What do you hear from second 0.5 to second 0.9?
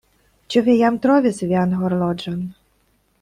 Ĉu vi